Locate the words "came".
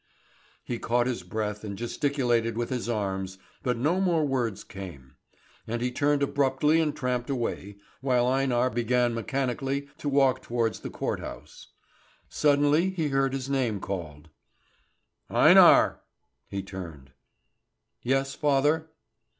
4.63-5.13